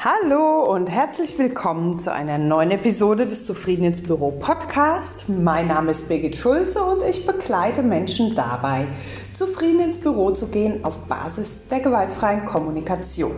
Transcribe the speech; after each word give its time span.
Hallo 0.00 0.62
und 0.72 0.88
herzlich 0.88 1.36
willkommen 1.40 1.98
zu 1.98 2.12
einer 2.12 2.38
neuen 2.38 2.70
Episode 2.70 3.26
des 3.26 3.44
Zufrieden 3.44 3.82
ins 3.82 4.00
Büro 4.00 4.30
Podcast. 4.30 5.28
Mein 5.28 5.66
Name 5.66 5.90
ist 5.90 6.06
Birgit 6.06 6.36
Schulze 6.36 6.80
und 6.84 7.02
ich 7.02 7.26
begleite 7.26 7.82
Menschen 7.82 8.36
dabei, 8.36 8.86
zufrieden 9.34 9.80
ins 9.80 9.98
Büro 9.98 10.30
zu 10.30 10.46
gehen 10.46 10.84
auf 10.84 10.98
Basis 11.08 11.66
der 11.68 11.80
gewaltfreien 11.80 12.44
Kommunikation. 12.44 13.32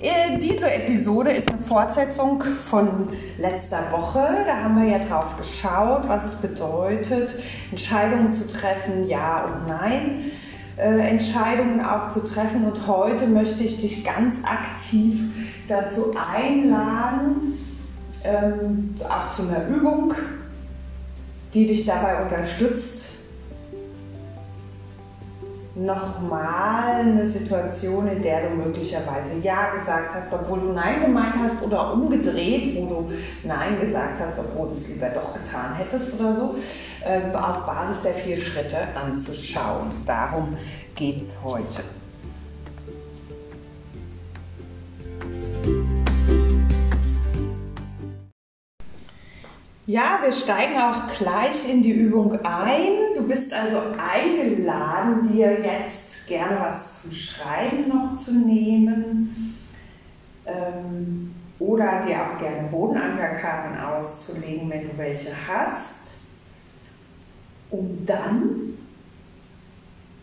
Äh, 0.00 0.38
diese 0.38 0.72
Episode 0.72 1.32
ist 1.32 1.50
eine 1.50 1.64
Fortsetzung 1.64 2.40
von 2.44 3.08
letzter 3.38 3.90
Woche. 3.90 4.24
Da 4.46 4.62
haben 4.62 4.80
wir 4.80 4.88
ja 4.88 5.00
drauf 5.00 5.36
geschaut, 5.36 6.08
was 6.08 6.26
es 6.26 6.36
bedeutet, 6.36 7.34
Entscheidungen 7.72 8.32
zu 8.32 8.46
treffen, 8.46 9.08
ja 9.08 9.46
und 9.46 9.66
nein. 9.66 10.30
Äh, 10.76 11.10
Entscheidungen 11.10 11.84
auch 11.84 12.08
zu 12.10 12.24
treffen. 12.24 12.66
Und 12.66 12.86
heute 12.86 13.26
möchte 13.26 13.64
ich 13.64 13.80
dich 13.80 14.04
ganz 14.04 14.44
aktiv 14.44 15.24
dazu 15.72 16.12
einladen, 16.14 17.58
ähm, 18.24 18.94
auch 19.08 19.30
zu 19.30 19.42
einer 19.42 19.66
Übung, 19.68 20.14
die 21.54 21.66
dich 21.66 21.84
dabei 21.86 22.22
unterstützt, 22.22 23.02
nochmal 25.74 27.00
eine 27.00 27.26
Situation, 27.26 28.06
in 28.06 28.22
der 28.22 28.48
du 28.48 28.56
möglicherweise 28.56 29.38
Ja 29.42 29.70
gesagt 29.74 30.14
hast, 30.14 30.32
obwohl 30.32 30.60
du 30.60 30.72
Nein 30.72 31.00
gemeint 31.00 31.34
hast 31.36 31.62
oder 31.62 31.94
umgedreht, 31.94 32.76
wo 32.76 32.86
du 32.86 33.12
Nein 33.42 33.80
gesagt 33.80 34.20
hast, 34.20 34.38
obwohl 34.38 34.68
du 34.68 34.74
es 34.74 34.88
lieber 34.88 35.08
doch 35.08 35.32
getan 35.32 35.74
hättest 35.74 36.20
oder 36.20 36.36
so, 36.36 36.54
ähm, 37.06 37.34
auf 37.34 37.64
Basis 37.64 38.02
der 38.02 38.12
vier 38.12 38.36
Schritte 38.36 38.76
anzuschauen. 38.94 39.90
Darum 40.04 40.56
geht 40.94 41.22
es 41.22 41.34
heute. 41.42 41.82
Ja, 49.92 50.20
wir 50.22 50.32
steigen 50.32 50.78
auch 50.78 51.06
gleich 51.18 51.68
in 51.68 51.82
die 51.82 51.90
Übung 51.90 52.32
ein. 52.44 53.14
Du 53.14 53.28
bist 53.28 53.52
also 53.52 53.76
eingeladen, 53.98 55.30
dir 55.30 55.60
jetzt 55.60 56.26
gerne 56.26 56.58
was 56.60 57.02
zum 57.02 57.12
Schreiben 57.12 57.86
noch 57.86 58.16
zu 58.16 58.32
nehmen. 58.32 59.54
Ähm, 60.46 61.34
oder 61.58 62.00
dir 62.06 62.22
auch 62.22 62.38
gerne 62.38 62.68
Bodenankerkarten 62.70 63.78
auszulegen, 63.84 64.70
wenn 64.70 64.88
du 64.88 64.96
welche 64.96 65.28
hast, 65.46 66.14
um 67.68 68.06
dann 68.06 68.78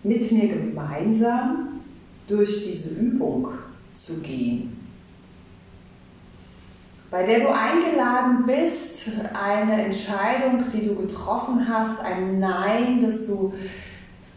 mit 0.02 0.32
mir 0.32 0.48
gemeinsam 0.48 1.82
durch 2.28 2.66
diese 2.66 2.96
Übung 2.96 3.50
zu 3.96 4.20
gehen 4.22 4.79
bei 7.12 7.24
der 7.24 7.40
du 7.40 7.48
eingeladen 7.48 8.46
bist, 8.46 9.10
eine 9.34 9.84
Entscheidung, 9.84 10.64
die 10.72 10.86
du 10.86 10.96
getroffen 10.96 11.68
hast, 11.68 12.04
ein 12.04 12.40
Nein, 12.40 13.02
das 13.02 13.26
du 13.26 13.54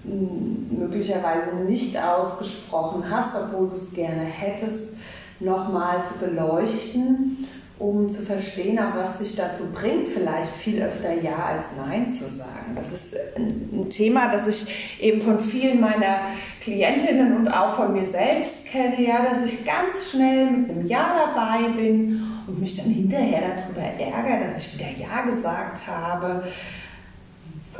hm, 0.05 0.79
möglicherweise 0.79 1.57
nicht 1.57 1.97
ausgesprochen 2.03 3.05
hast, 3.11 3.37
obwohl 3.37 3.69
du 3.69 3.77
es 3.77 3.93
gerne 3.93 4.23
hättest, 4.23 4.95
nochmal 5.41 6.03
zu 6.05 6.15
beleuchten, 6.19 7.47
um 7.83 8.13
zu 8.13 8.23
verstehen, 8.23 8.79
auch 8.79 8.95
was 8.95 9.19
dich 9.19 9.35
dazu 9.35 9.73
bringt, 9.73 10.09
vielleicht 10.09 10.53
viel 10.53 10.81
öfter 10.81 11.21
Ja 11.21 11.47
als 11.47 11.67
Nein 11.77 12.09
zu 12.09 12.29
sagen. 12.29 12.77
Das 12.77 12.93
ist 12.93 13.17
ein 13.37 13.91
Thema, 13.91 14.31
das 14.31 14.47
ich 14.47 15.01
eben 15.01 15.21
von 15.21 15.41
vielen 15.41 15.81
meiner 15.81 16.29
Klientinnen 16.61 17.37
und 17.37 17.49
auch 17.49 17.75
von 17.75 17.93
mir 17.93 18.07
selbst 18.07 18.67
kenne, 18.67 19.03
ja, 19.03 19.25
dass 19.25 19.45
ich 19.45 19.65
ganz 19.65 20.13
schnell 20.13 20.49
mit 20.49 20.71
einem 20.71 20.87
Ja 20.87 21.27
dabei 21.27 21.71
bin 21.71 22.23
und 22.47 22.61
mich 22.61 22.77
dann 22.77 22.87
hinterher 22.87 23.43
darüber 23.57 23.83
ärgere, 23.83 24.47
dass 24.47 24.59
ich 24.59 24.79
wieder 24.79 24.91
Ja 24.97 25.23
gesagt 25.23 25.85
habe, 25.85 26.45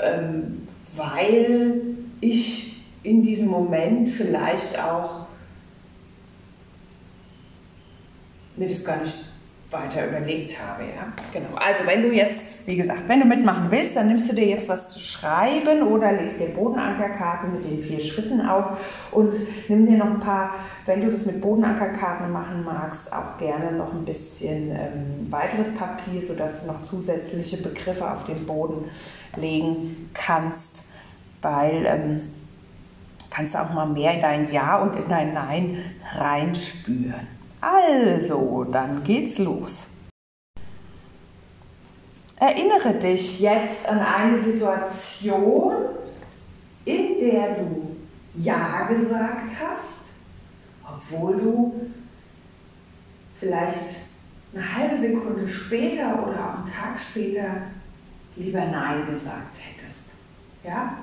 ähm, 0.03 0.67
weil 0.97 1.81
ich 2.21 2.83
in 3.05 3.23
diesem 3.23 3.47
Moment 3.47 4.09
vielleicht 4.09 4.83
auch 4.83 5.27
mir 8.57 8.69
das 8.69 8.85
gar 8.85 9.01
nicht 9.01 9.32
weiter 9.73 10.07
überlegt 10.09 10.57
habe. 10.61 10.85
Ja? 10.85 11.13
Genau. 11.33 11.57
Also 11.57 11.87
wenn 11.87 12.03
du 12.03 12.13
jetzt, 12.13 12.67
wie 12.67 12.77
gesagt, 12.77 13.09
wenn 13.09 13.21
du 13.21 13.27
mitmachen 13.27 13.71
willst, 13.71 13.97
dann 13.97 14.09
nimmst 14.09 14.31
du 14.31 14.35
dir 14.35 14.47
jetzt 14.47 14.69
was 14.69 14.91
zu 14.91 14.99
schreiben 14.99 15.83
oder 15.83 16.13
legst 16.13 16.41
dir 16.41 16.49
Bodenankerkarten 16.49 17.53
mit 17.53 17.65
den 17.65 17.81
vier 17.81 18.01
Schritten 18.01 18.41
aus 18.41 18.67
und 19.11 19.35
nimm 19.69 19.87
dir 19.87 19.99
noch 19.99 20.11
ein 20.11 20.21
paar, 20.21 20.55
wenn 20.87 21.01
du 21.01 21.11
das 21.11 21.27
mit 21.27 21.41
Bodenankerkarten 21.41 22.31
machen 22.31 22.65
magst, 22.65 23.13
auch 23.13 23.39
gerne 23.39 23.73
noch 23.73 23.93
ein 23.93 24.05
bisschen 24.05 24.71
ähm, 24.71 25.31
weiteres 25.31 25.75
Papier, 25.75 26.23
sodass 26.27 26.63
du 26.63 26.67
noch 26.69 26.83
zusätzliche 26.83 27.59
Begriffe 27.59 28.11
auf 28.11 28.25
den 28.25 28.45
Boden 28.47 28.91
legen 29.37 30.11
kannst, 30.15 30.83
weil 31.41 31.85
ähm, 31.87 32.21
kannst 33.31 33.55
du 33.55 33.59
auch 33.59 33.73
mal 33.73 33.87
mehr 33.87 34.15
in 34.15 34.21
dein 34.21 34.53
Ja 34.53 34.83
und 34.83 34.97
in 34.97 35.09
dein 35.09 35.33
Nein 35.33 35.79
reinspüren. 36.15 37.42
Also, 37.63 38.65
dann 38.65 39.05
geht's 39.05 39.39
los. 39.39 39.87
Erinnere 42.35 42.95
dich 42.95 43.39
jetzt 43.39 43.87
an 43.87 44.01
eine 44.01 44.43
Situation, 44.43 45.75
in 46.85 47.19
der 47.21 47.55
du 47.55 47.97
Ja 48.35 48.89
gesagt 48.89 49.53
hast, 49.63 50.01
obwohl 50.85 51.37
du 51.37 51.91
vielleicht 53.39 54.07
eine 54.53 54.77
halbe 54.77 54.99
Sekunde 54.99 55.47
später 55.47 56.15
oder 56.15 56.35
auch 56.45 56.65
einen 56.65 56.73
Tag 56.73 56.99
später 56.99 57.47
lieber 58.35 58.67
Nein 58.67 59.07
gesagt 59.07 59.57
hättest. 59.61 60.09
Ja? 60.65 60.99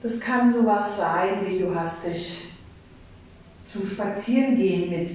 Das 0.00 0.20
kann 0.20 0.52
sowas 0.52 0.96
sein, 0.96 1.44
wie 1.44 1.58
du 1.58 1.74
hast 1.74 2.04
dich 2.04 2.50
zum 3.72 3.86
Spazierengehen 3.86 4.90
mit 4.90 5.10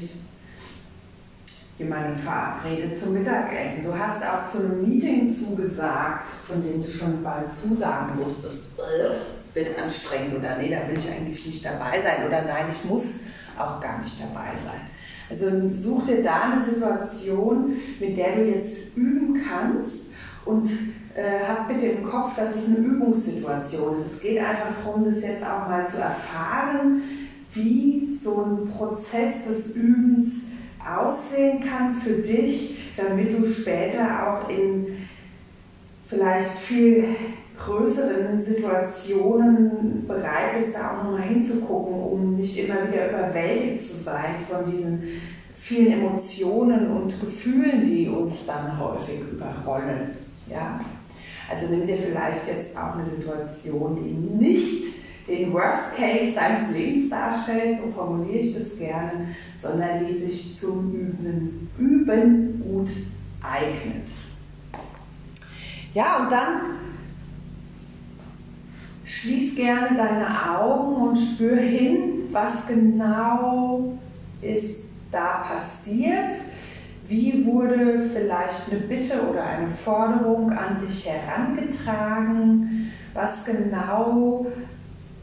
jemandem 1.77 2.15
verabredet 2.15 3.01
zum 3.01 3.13
Mittagessen. 3.13 3.83
Du 3.83 3.97
hast 3.97 4.23
auch 4.23 4.47
zu 4.49 4.59
einem 4.59 4.81
Meeting 4.81 5.33
zugesagt, 5.33 6.27
von 6.47 6.63
dem 6.63 6.81
du 6.81 6.89
schon 6.89 7.21
bald 7.21 7.53
zusagen 7.53 8.17
musstest. 8.17 8.61
Wird 9.53 9.77
anstrengend 9.77 10.37
oder 10.37 10.57
nee, 10.57 10.69
da 10.69 10.87
will 10.87 10.97
ich 10.97 11.09
eigentlich 11.09 11.45
nicht 11.45 11.65
dabei 11.65 11.99
sein 11.99 12.25
oder 12.25 12.41
nein, 12.43 12.65
ich 12.69 12.89
muss 12.89 13.13
auch 13.57 13.79
gar 13.79 13.99
nicht 13.99 14.19
dabei 14.19 14.51
sein. 14.55 14.81
Also 15.29 15.73
such 15.73 16.05
dir 16.05 16.21
da 16.21 16.51
eine 16.51 16.61
Situation, 16.61 17.73
mit 17.99 18.15
der 18.15 18.35
du 18.35 18.43
jetzt 18.43 18.95
üben 18.95 19.41
kannst 19.47 20.07
und 20.45 20.69
äh, 21.15 21.45
hab 21.47 21.67
bitte 21.67 21.87
im 21.87 22.03
Kopf, 22.03 22.35
dass 22.35 22.55
es 22.55 22.67
eine 22.67 22.77
Übungssituation 22.77 23.99
ist. 23.99 24.13
Es 24.13 24.21
geht 24.21 24.37
einfach 24.37 24.67
darum, 24.83 25.05
das 25.05 25.23
jetzt 25.23 25.43
auch 25.43 25.67
mal 25.67 25.87
zu 25.87 25.97
erfahren, 25.97 27.01
wie 27.55 28.15
so 28.15 28.43
ein 28.43 28.69
Prozess 28.71 29.45
des 29.47 29.75
Übens 29.75 30.43
aussehen 30.79 31.61
kann 31.61 31.95
für 31.95 32.21
dich, 32.21 32.79
damit 32.95 33.37
du 33.37 33.45
später 33.45 34.27
auch 34.27 34.49
in 34.49 35.07
vielleicht 36.05 36.51
viel 36.59 37.15
größeren 37.57 38.39
Situationen 38.39 40.05
bereit 40.05 40.57
bist, 40.57 40.75
da 40.75 40.91
auch 40.91 41.03
nochmal 41.05 41.23
hinzugucken, 41.23 41.93
um 41.93 42.35
nicht 42.35 42.57
immer 42.59 42.91
wieder 42.91 43.09
überwältigt 43.09 43.83
zu 43.83 43.97
sein 43.97 44.35
von 44.49 44.69
diesen 44.69 45.01
vielen 45.55 45.93
Emotionen 45.93 46.91
und 46.91 47.19
Gefühlen, 47.19 47.85
die 47.85 48.07
uns 48.07 48.45
dann 48.45 48.77
häufig 48.79 49.21
überrollen. 49.31 50.11
Ja? 50.49 50.79
Also 51.49 51.67
nimm 51.73 51.87
dir 51.87 51.97
vielleicht 51.97 52.47
jetzt 52.47 52.77
auch 52.77 52.95
eine 52.95 53.05
Situation, 53.05 53.95
die 53.95 54.45
nicht 54.45 55.04
den 55.27 55.51
Worst 55.53 55.95
Case 55.95 56.33
deines 56.35 56.71
Lebens 56.71 57.09
darstellt, 57.09 57.79
so 57.83 57.91
formuliere 57.91 58.39
ich 58.39 58.55
das 58.55 58.77
gerne, 58.77 59.35
sondern 59.57 60.05
die 60.05 60.13
sich 60.13 60.55
zum 60.55 60.93
Üben, 60.93 61.69
Üben 61.79 62.61
gut 62.63 62.89
eignet. 63.41 64.11
Ja, 65.93 66.17
und 66.17 66.31
dann 66.31 66.61
schließ 69.03 69.55
gerne 69.55 69.95
deine 69.95 70.57
Augen 70.57 71.07
und 71.07 71.15
spür 71.15 71.57
hin, 71.57 72.27
was 72.31 72.67
genau 72.67 73.97
ist 74.41 74.85
da 75.11 75.37
passiert. 75.37 76.33
Wie 77.07 77.45
wurde 77.45 78.09
vielleicht 78.13 78.71
eine 78.71 78.81
Bitte 78.81 79.29
oder 79.29 79.43
eine 79.43 79.67
Forderung 79.67 80.51
an 80.51 80.77
dich 80.79 81.07
herangetragen? 81.07 82.91
Was 83.13 83.45
genau 83.45 84.47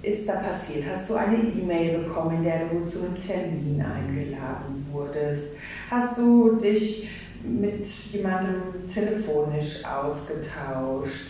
ist 0.03 0.29
da 0.29 0.37
passiert? 0.37 0.85
Hast 0.93 1.09
du 1.09 1.15
eine 1.15 1.37
E-Mail 1.37 1.99
bekommen, 1.99 2.37
in 2.39 2.45
der 2.45 2.67
du 2.67 2.85
zu 2.85 3.05
einem 3.05 3.21
Termin 3.21 3.83
eingeladen 3.83 4.87
wurdest? 4.91 5.55
Hast 5.91 6.19
du 6.19 6.57
dich 6.57 7.09
mit 7.45 7.87
jemandem 7.87 8.89
telefonisch 8.93 9.85
ausgetauscht? 9.85 11.29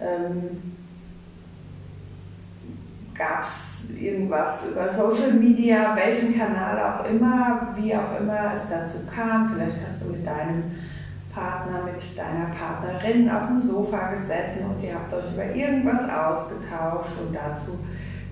Ähm, 0.00 0.74
gab 3.14 3.44
es 3.44 3.90
irgendwas 3.96 4.66
über 4.66 4.92
Social 4.92 5.34
Media, 5.34 5.94
welchen 5.94 6.36
Kanal 6.36 6.78
auch 6.80 7.08
immer, 7.08 7.74
wie 7.76 7.94
auch 7.94 8.20
immer 8.20 8.54
es 8.54 8.68
dazu 8.68 8.98
kam. 9.12 9.52
Vielleicht 9.54 9.76
hast 9.86 10.02
du 10.02 10.10
mit 10.10 10.26
deinem 10.26 10.64
Partner, 11.34 11.82
mit 11.84 12.18
deiner 12.18 12.54
Partnerin 12.54 13.28
auf 13.28 13.48
dem 13.48 13.60
Sofa 13.60 14.12
gesessen 14.12 14.66
und 14.66 14.82
ihr 14.82 14.94
habt 14.94 15.12
euch 15.12 15.32
über 15.34 15.54
irgendwas 15.54 16.02
ausgetauscht 16.02 17.18
und 17.20 17.34
dazu 17.34 17.78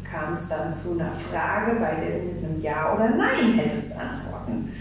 kam 0.09 0.33
es 0.33 0.49
dann 0.49 0.73
zu 0.73 0.93
einer 0.93 1.11
Frage, 1.13 1.81
bei 1.81 1.95
der 1.95 2.19
du 2.19 2.27
mit 2.27 2.45
einem 2.45 2.61
Ja 2.61 2.95
oder 2.95 3.11
Nein 3.11 3.55
hättest 3.57 3.93
antworten 3.93 4.73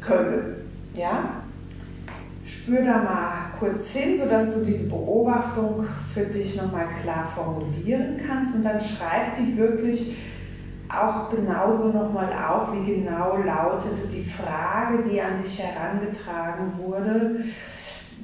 können. 0.00 0.56
Ja? 0.94 1.42
Spür 2.44 2.82
da 2.82 2.98
mal 2.98 3.32
kurz 3.58 3.90
hin, 3.90 4.16
sodass 4.16 4.54
du 4.54 4.64
diese 4.64 4.88
Beobachtung 4.88 5.84
für 6.12 6.24
dich 6.24 6.56
nochmal 6.56 6.86
klar 7.02 7.28
formulieren 7.34 8.20
kannst 8.26 8.54
und 8.54 8.64
dann 8.64 8.80
schreib 8.80 9.36
die 9.36 9.56
wirklich 9.56 10.16
auch 10.90 11.30
genauso 11.30 11.88
nochmal 11.88 12.32
auf, 12.32 12.72
wie 12.72 12.94
genau 12.94 13.36
lautete 13.36 14.08
die 14.12 14.24
Frage, 14.24 15.04
die 15.08 15.20
an 15.20 15.42
dich 15.42 15.62
herangetragen 15.62 16.72
wurde, 16.78 17.44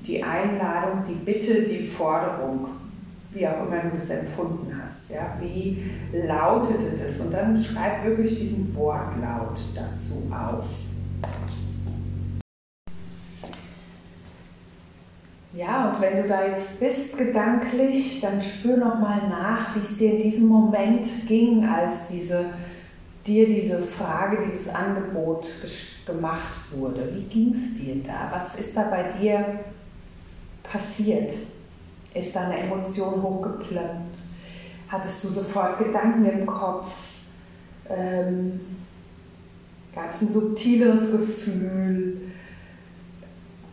die 0.07 0.23
Einladung, 0.23 1.05
die 1.09 1.15
Bitte, 1.15 1.63
die 1.63 1.87
Forderung, 1.87 2.67
wie 3.33 3.47
auch 3.47 3.67
immer 3.67 3.79
du 3.79 3.97
das 3.97 4.11
empfunden 4.11 4.73
hast. 4.75 5.11
Ja? 5.11 5.37
Wie 5.41 5.91
lautete 6.13 6.97
das? 6.97 7.21
Und 7.21 7.33
dann 7.33 7.57
schreib 7.57 8.05
wirklich 8.05 8.39
diesen 8.39 8.75
Wortlaut 8.75 9.59
dazu 9.75 10.29
auf. 10.33 10.67
Ja, 15.57 15.89
und 15.89 16.03
wenn 16.03 16.23
du 16.23 16.29
da 16.29 16.47
jetzt 16.47 16.79
bist 16.79 17.17
gedanklich, 17.17 18.21
dann 18.21 18.43
spür 18.43 18.77
nochmal 18.77 19.27
nach, 19.27 19.75
wie 19.75 19.81
es 19.81 19.97
dir 19.97 20.13
in 20.13 20.21
diesem 20.21 20.49
Moment 20.49 21.07
ging, 21.27 21.65
als 21.65 22.09
diese, 22.09 22.51
dir 23.27 23.47
diese 23.47 23.83
Frage, 23.83 24.45
dieses 24.45 24.69
Angebot 24.69 25.47
gemacht 26.05 26.59
wurde. 26.73 27.11
Wie 27.15 27.23
ging 27.23 27.55
es 27.55 27.81
dir 27.81 28.03
da? 28.05 28.31
Was 28.33 28.57
ist 28.57 28.77
da 28.77 28.83
bei 28.83 29.05
dir 29.19 29.61
passiert? 30.63 31.33
Ist 32.13 32.37
da 32.37 32.43
eine 32.43 32.59
Emotion 32.59 33.23
hochgeploppt? 33.23 34.19
Hattest 34.89 35.25
du 35.25 35.29
sofort 35.29 35.79
Gedanken 35.79 36.27
im 36.27 36.45
Kopf? 36.45 36.93
Ähm, 37.89 38.61
Gab 39.95 40.13
es 40.13 40.21
ein 40.21 40.31
subtileres 40.31 41.11
Gefühl? 41.13 42.26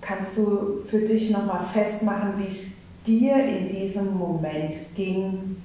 Kannst 0.06 0.38
du 0.38 0.82
für 0.86 1.00
dich 1.00 1.32
nochmal 1.32 1.64
festmachen, 1.64 2.34
wie 2.38 2.48
es 2.48 2.68
dir 3.06 3.36
in 3.46 3.70
diesem 3.70 4.18
Moment 4.18 4.74
ging. 4.96 5.58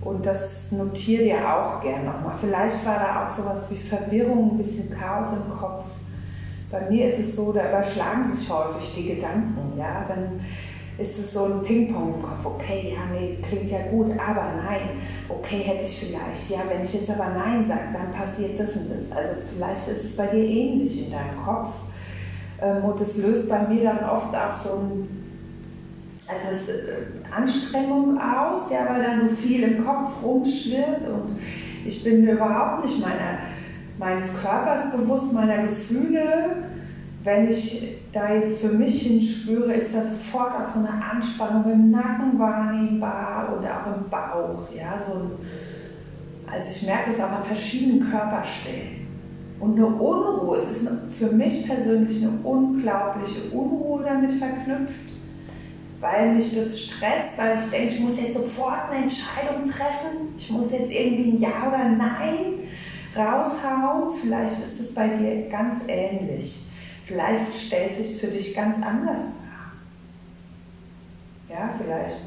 Und 0.00 0.26
das 0.26 0.70
notiere 0.72 1.24
dir 1.24 1.54
auch 1.54 1.80
gern 1.80 2.04
nochmal. 2.04 2.36
Vielleicht 2.38 2.84
war 2.84 2.98
da 2.98 3.24
auch 3.24 3.28
sowas 3.28 3.70
wie 3.70 3.76
Verwirrung, 3.76 4.52
ein 4.52 4.58
bisschen 4.58 4.90
Chaos 4.90 5.32
im 5.32 5.50
Kopf. 5.50 5.84
Bei 6.70 6.90
mir 6.90 7.08
ist 7.08 7.20
es 7.20 7.36
so, 7.36 7.52
da 7.52 7.68
überschlagen 7.68 8.30
sich 8.30 8.50
häufig 8.50 8.94
die 8.94 9.14
Gedanken. 9.14 9.78
Ja? 9.78 10.04
Dann 10.06 10.40
ist 10.96 11.18
es 11.18 11.32
so 11.32 11.44
ein 11.46 11.62
Ping-Pong 11.64 12.14
im 12.14 12.22
Kopf. 12.22 12.44
Okay, 12.44 12.94
ja, 12.94 13.00
nee, 13.12 13.38
klingt 13.42 13.70
ja 13.70 13.82
gut, 13.90 14.12
aber 14.12 14.52
nein. 14.62 15.00
Okay, 15.28 15.58
hätte 15.58 15.84
ich 15.84 15.98
vielleicht. 15.98 16.48
Ja, 16.48 16.60
wenn 16.68 16.84
ich 16.84 16.94
jetzt 16.94 17.10
aber 17.10 17.30
Nein 17.30 17.64
sage, 17.64 17.88
dann 17.92 18.12
passiert 18.12 18.58
das 18.58 18.76
und 18.76 18.90
das. 18.90 19.16
Also 19.16 19.40
vielleicht 19.52 19.88
ist 19.88 20.04
es 20.04 20.16
bei 20.16 20.26
dir 20.28 20.44
ähnlich 20.44 21.06
in 21.06 21.12
deinem 21.12 21.44
Kopf. 21.44 21.74
Ähm, 22.62 22.84
und 22.84 23.00
es 23.00 23.16
löst 23.16 23.48
bei 23.48 23.66
mir 23.66 23.82
dann 23.84 24.04
oft 24.08 24.34
auch 24.34 24.52
so 24.52 24.78
ein, 24.78 25.08
also 26.28 26.48
es, 26.52 26.68
äh, 26.68 27.32
Anstrengung 27.34 28.18
aus, 28.18 28.70
ja, 28.70 28.86
weil 28.88 29.02
dann 29.02 29.28
so 29.28 29.34
viel 29.34 29.64
im 29.64 29.84
Kopf 29.84 30.22
rumschwirrt 30.22 31.08
und 31.08 31.38
ich 31.84 32.04
bin 32.04 32.24
mir 32.24 32.34
überhaupt 32.34 32.84
nicht 32.84 33.00
meiner, 33.00 33.38
meines 33.98 34.32
Körpers 34.40 34.92
bewusst, 34.92 35.32
meiner 35.32 35.64
Gefühle. 35.64 36.68
Wenn 37.24 37.50
ich 37.50 37.98
da 38.14 38.32
jetzt 38.32 38.60
für 38.60 38.68
mich 38.68 39.02
hinspüre, 39.02 39.74
ist 39.74 39.92
das 39.92 40.04
sofort 40.04 40.52
auch 40.52 40.72
so 40.72 40.78
eine 40.78 41.04
Anspannung 41.04 41.70
im 41.70 41.88
Nacken 41.88 42.38
wahrnehmbar 42.38 43.58
oder 43.58 43.80
auch 43.80 43.96
im 43.96 44.08
Bauch. 44.08 44.72
Ja, 44.74 45.00
so 45.04 45.14
ein, 45.14 45.30
also 46.50 46.68
ich 46.70 46.86
merke 46.86 47.10
das 47.10 47.20
auch 47.20 47.32
an 47.32 47.44
verschiedenen 47.44 48.08
Körperstellen. 48.08 49.04
Und 49.58 49.76
eine 49.76 49.86
Unruhe, 49.86 50.58
es 50.58 50.70
ist 50.70 50.88
für 51.10 51.32
mich 51.32 51.66
persönlich 51.66 52.22
eine 52.22 52.38
unglaubliche 52.44 53.50
Unruhe 53.50 54.04
damit 54.04 54.32
verknüpft, 54.32 55.10
weil 56.00 56.34
mich 56.34 56.54
das 56.54 56.80
stresst, 56.80 57.36
weil 57.36 57.56
ich 57.56 57.70
denke, 57.70 57.94
ich 57.94 58.00
muss 58.00 58.20
jetzt 58.20 58.34
sofort 58.34 58.90
eine 58.90 59.04
Entscheidung 59.04 59.64
treffen, 59.64 60.34
ich 60.36 60.50
muss 60.50 60.70
jetzt 60.70 60.92
irgendwie 60.92 61.32
ein 61.32 61.40
Ja 61.40 61.68
oder 61.68 61.88
Nein 61.88 62.64
raushauen. 63.16 64.14
Vielleicht 64.20 64.54
ist 64.58 64.80
es 64.80 64.94
bei 64.94 65.08
dir 65.08 65.48
ganz 65.48 65.82
ähnlich. 65.88 66.63
Vielleicht 67.04 67.54
stellt 67.54 67.94
sich 67.94 68.18
für 68.18 68.28
dich 68.28 68.54
ganz 68.54 68.76
anders 68.76 69.22
dar. 69.38 69.72
Ja, 71.48 71.74
vielleicht 71.76 72.20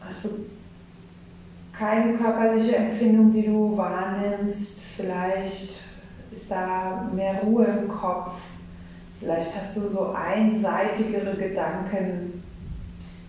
hast 0.00 0.24
du 0.24 0.28
keine 1.72 2.14
körperliche 2.14 2.76
Empfindung, 2.76 3.32
die 3.32 3.46
du 3.46 3.76
wahrnimmst. 3.76 4.80
Vielleicht 4.96 5.80
ist 6.32 6.50
da 6.50 7.08
mehr 7.14 7.40
Ruhe 7.42 7.66
im 7.66 7.88
Kopf. 7.88 8.32
Vielleicht 9.20 9.56
hast 9.56 9.76
du 9.76 9.88
so 9.88 10.12
einseitigere 10.12 11.36
Gedanken, 11.36 12.42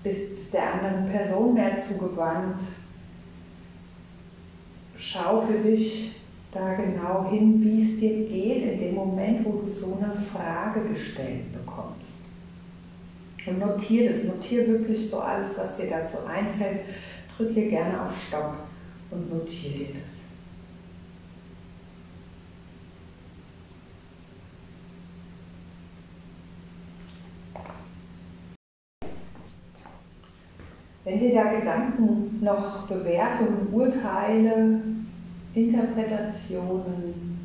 bist 0.04 0.54
der 0.54 0.74
anderen 0.74 1.10
Person 1.10 1.54
mehr 1.54 1.78
zugewandt. 1.78 2.62
Schau 4.96 5.42
für 5.42 5.60
dich, 5.60 6.17
da 6.52 6.74
genau 6.74 7.30
hin, 7.30 7.62
wie 7.64 7.82
es 7.82 8.00
dir 8.00 8.26
geht 8.26 8.64
in 8.64 8.78
dem 8.78 8.96
Moment, 8.96 9.46
wo 9.46 9.62
du 9.62 9.70
so 9.70 9.98
eine 9.98 10.14
Frage 10.14 10.82
gestellt 10.82 11.52
bekommst. 11.52 12.22
Und 13.46 13.60
notier 13.60 14.12
das, 14.12 14.24
notier 14.24 14.68
wirklich 14.68 15.10
so 15.10 15.20
alles, 15.20 15.58
was 15.58 15.78
dir 15.78 15.90
dazu 15.90 16.18
einfällt. 16.26 16.82
Drück 17.36 17.52
hier 17.54 17.70
gerne 17.70 18.02
auf 18.02 18.18
Stopp 18.18 18.58
und 19.12 19.32
notier 19.32 19.72
dir 19.72 19.88
das. 19.94 20.18
Wenn 31.06 31.19
dir 31.19 31.33
da 31.33 31.44
Gedanken 31.44 32.40
noch 32.42 32.86
Bewertungen, 32.86 33.68
Urteile 33.71 34.81
Interpretationen 35.57 37.37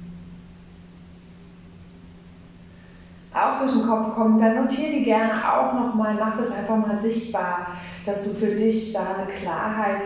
auch 3.35 3.59
durch 3.59 3.73
den 3.73 3.87
Kopf 3.87 4.15
kommen, 4.15 4.39
dann 4.39 4.57
notiere 4.57 4.93
die 4.93 5.03
gerne 5.03 5.51
auch 5.51 5.73
nochmal, 5.73 6.15
mach 6.15 6.37
das 6.37 6.51
einfach 6.51 6.77
mal 6.77 6.97
sichtbar, 6.97 7.69
dass 8.05 8.25
du 8.25 8.31
für 8.31 8.55
dich 8.55 8.93
da 8.93 9.15
eine 9.15 9.27
Klarheit 9.27 10.03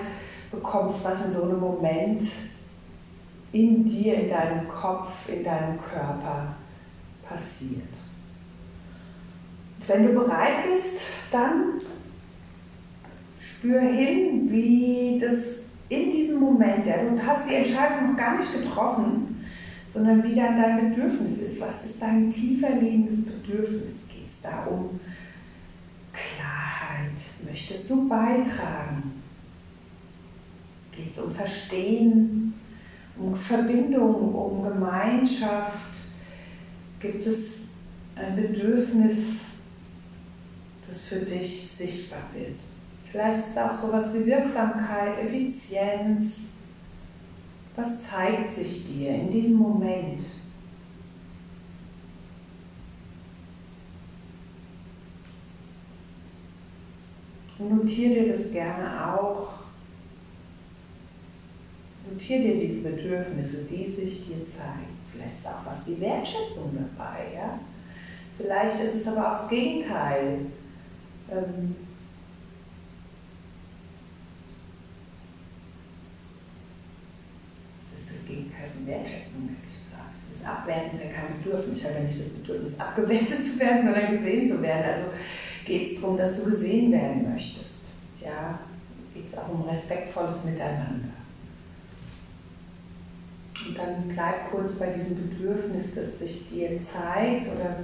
bekommst, 0.50 1.04
was 1.04 1.26
in 1.26 1.32
so 1.32 1.42
einem 1.42 1.58
Moment 1.58 2.20
in 3.52 3.84
dir, 3.84 4.14
in 4.14 4.28
deinem 4.28 4.68
Kopf, 4.68 5.28
in 5.28 5.42
deinem 5.42 5.78
Körper 5.80 6.54
passiert. 7.28 7.82
Und 9.78 9.88
wenn 9.88 10.06
du 10.06 10.12
bereit 10.12 10.64
bist, 10.72 11.00
dann 11.32 11.80
spür 13.40 13.80
hin, 13.80 14.50
wie 14.50 15.18
das 15.20 15.65
in 15.88 16.10
diesem 16.10 16.40
Moment, 16.40 16.84
ja, 16.84 16.96
du 17.02 17.24
hast 17.24 17.48
die 17.48 17.54
Entscheidung 17.54 18.10
noch 18.10 18.16
gar 18.16 18.38
nicht 18.38 18.52
getroffen, 18.52 19.44
sondern 19.92 20.22
wie 20.24 20.34
dann 20.34 20.60
dein 20.60 20.90
Bedürfnis 20.90 21.38
ist. 21.38 21.60
Was 21.60 21.84
ist 21.84 22.00
dein 22.00 22.30
tiefer 22.30 22.70
liegendes 22.70 23.24
Bedürfnis? 23.24 23.94
Geht 24.08 24.28
es 24.28 24.42
da 24.42 24.64
um 24.64 25.00
Klarheit? 26.12 27.18
Möchtest 27.44 27.88
du 27.88 28.08
beitragen? 28.08 29.22
Geht 30.90 31.12
es 31.12 31.18
um 31.18 31.30
Verstehen, 31.30 32.54
um 33.18 33.34
Verbindung, 33.34 34.34
um 34.34 34.62
Gemeinschaft? 34.62 35.94
Gibt 36.98 37.26
es 37.26 37.60
ein 38.16 38.34
Bedürfnis, 38.34 39.18
das 40.88 41.02
für 41.02 41.20
dich 41.20 41.70
sichtbar 41.70 42.24
wird? 42.34 42.56
Vielleicht 43.16 43.46
ist 43.46 43.58
auch 43.58 43.72
sowas 43.72 44.12
wie 44.12 44.26
Wirksamkeit, 44.26 45.16
Effizienz. 45.16 46.48
Was 47.74 47.98
zeigt 48.10 48.50
sich 48.50 48.94
dir 48.94 49.14
in 49.14 49.30
diesem 49.30 49.56
Moment? 49.56 50.20
Notiere 57.58 58.22
dir 58.22 58.36
das 58.36 58.52
gerne 58.52 59.14
auch. 59.14 59.48
Notiere 62.12 62.42
dir 62.42 62.68
diese 62.68 62.80
Bedürfnisse, 62.82 63.64
die 63.64 63.86
sich 63.86 64.26
dir 64.26 64.44
zeigen. 64.44 64.94
Vielleicht 65.10 65.36
ist 65.36 65.46
auch 65.46 65.64
was 65.64 65.86
wie 65.86 65.98
Wertschätzung 66.02 66.70
dabei. 66.74 67.34
Ja? 67.34 67.58
Vielleicht 68.36 68.78
ist 68.78 68.96
es 68.96 69.08
aber 69.08 69.32
auch 69.32 69.40
das 69.40 69.48
Gegenteil. 69.48 70.40
Ähm, 71.30 71.85
abwerten 80.46 80.90
ist 80.90 81.04
ja 81.04 81.10
kein 81.10 81.42
Bedürfnis. 81.42 81.78
Ich 81.78 81.84
habe 81.84 81.94
ja 81.94 82.00
nicht 82.02 82.20
das 82.20 82.28
Bedürfnis, 82.28 82.78
abgewertet 82.78 83.44
zu 83.44 83.58
werden, 83.58 83.84
sondern 83.84 84.16
gesehen 84.16 84.48
zu 84.48 84.62
werden. 84.62 84.84
Also 84.84 85.04
geht 85.64 85.92
es 85.92 86.00
darum, 86.00 86.16
dass 86.16 86.42
du 86.42 86.50
gesehen 86.50 86.92
werden 86.92 87.30
möchtest. 87.30 87.80
Ja, 88.22 88.58
geht 89.14 89.28
es 89.28 89.38
auch 89.38 89.48
um 89.48 89.62
respektvolles 89.62 90.44
Miteinander. 90.44 91.08
Und 93.66 93.76
dann 93.76 94.08
bleib 94.08 94.50
kurz 94.50 94.74
bei 94.74 94.86
diesem 94.90 95.16
Bedürfnis, 95.16 95.94
das 95.94 96.18
sich 96.20 96.48
dir 96.50 96.80
zeigt, 96.80 97.46
oder 97.46 97.76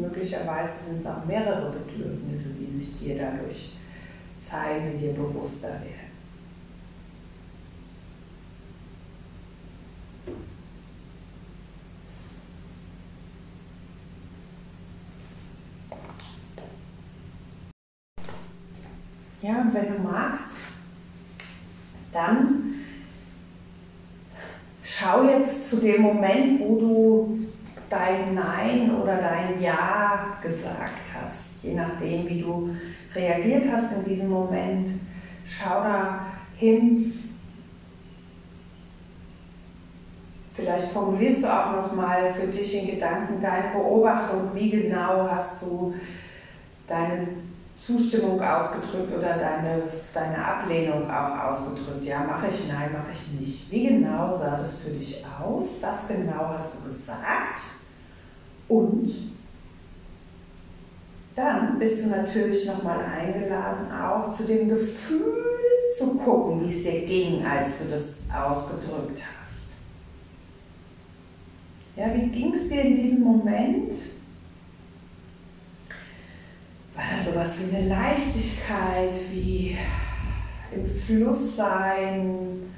möglicherweise 0.00 0.86
sind 0.86 1.00
es 1.00 1.06
auch 1.06 1.24
mehrere 1.26 1.70
Bedürfnisse, 1.70 2.50
die 2.58 2.80
sich 2.80 2.98
dir 2.98 3.18
dadurch 3.18 3.72
zeigen, 4.40 4.92
die 4.92 5.06
dir 5.06 5.12
bewusster 5.12 5.68
werden. 5.68 6.08
Ja, 19.40 19.57
und 19.68 19.74
wenn 19.74 19.96
du 19.96 20.02
magst, 20.02 20.52
dann 22.10 22.74
schau 24.82 25.24
jetzt 25.24 25.68
zu 25.68 25.76
dem 25.76 26.02
Moment, 26.02 26.58
wo 26.60 26.78
du 26.78 27.38
dein 27.88 28.34
Nein 28.34 28.94
oder 28.94 29.16
dein 29.16 29.60
Ja 29.60 30.38
gesagt 30.42 30.92
hast, 31.14 31.62
je 31.62 31.74
nachdem, 31.74 32.26
wie 32.28 32.40
du 32.40 32.74
reagiert 33.14 33.64
hast 33.70 33.96
in 33.96 34.04
diesem 34.04 34.30
Moment. 34.30 35.00
Schau 35.46 35.82
da 35.82 36.26
hin. 36.56 37.12
Vielleicht 40.54 40.88
formulierst 40.88 41.44
du 41.44 41.46
auch 41.46 41.72
noch 41.72 41.94
mal 41.94 42.32
für 42.32 42.46
dich 42.48 42.82
in 42.82 42.94
Gedanken 42.94 43.40
deine 43.40 43.70
Beobachtung, 43.74 44.50
wie 44.54 44.70
genau 44.70 45.28
hast 45.30 45.62
du 45.62 45.94
deine 46.86 47.28
Zustimmung 47.84 48.40
ausgedrückt 48.40 49.16
oder 49.16 49.38
deine, 49.38 49.82
deine 50.12 50.44
Ablehnung 50.44 51.10
auch 51.10 51.38
ausgedrückt. 51.38 52.04
Ja, 52.04 52.24
mache 52.24 52.48
ich, 52.48 52.68
nein, 52.68 52.92
mache 52.92 53.12
ich 53.12 53.40
nicht. 53.40 53.70
Wie 53.70 53.86
genau 53.86 54.36
sah 54.36 54.56
das 54.56 54.78
für 54.78 54.90
dich 54.90 55.24
aus? 55.24 55.76
Was 55.80 56.08
genau 56.08 56.48
hast 56.48 56.74
du 56.74 56.88
gesagt? 56.88 57.62
Und 58.68 59.32
dann 61.34 61.78
bist 61.78 62.04
du 62.04 62.08
natürlich 62.08 62.66
nochmal 62.66 62.98
eingeladen, 63.04 63.90
auch 63.92 64.34
zu 64.34 64.42
dem 64.42 64.68
Gefühl 64.68 65.44
zu 65.96 66.14
gucken, 66.18 66.62
wie 66.62 66.68
es 66.68 66.82
dir 66.82 67.06
ging, 67.06 67.46
als 67.46 67.78
du 67.78 67.84
das 67.88 68.24
ausgedrückt 68.30 69.20
hast. 69.40 69.68
Ja, 71.96 72.12
wie 72.14 72.28
ging 72.28 72.52
es 72.54 72.68
dir 72.68 72.82
in 72.82 72.94
diesem 72.94 73.22
Moment? 73.22 73.94
War 76.94 77.04
da 77.16 77.17
sowas 77.28 77.58
wie 77.58 77.76
eine 77.76 77.88
Leichtigkeit, 77.88 79.14
wie 79.30 79.76
im 80.74 80.86
Fluss 80.86 81.56
sein, 81.56 82.70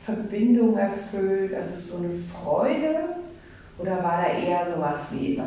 Verbindung 0.00 0.76
erfüllt, 0.76 1.54
also 1.54 1.76
so 1.76 1.98
eine 1.98 2.14
Freude? 2.14 3.16
Oder 3.78 4.02
war 4.02 4.22
da 4.22 4.28
eher 4.28 4.66
sowas 4.74 5.08
wie 5.12 5.36
äh, 5.36 5.42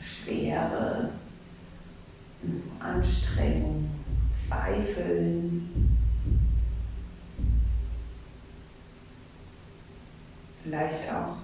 Schwere, 0.00 1.10
Anstrengung, 2.80 3.90
Zweifeln? 4.32 5.98
Vielleicht 10.62 11.12
auch 11.12 11.41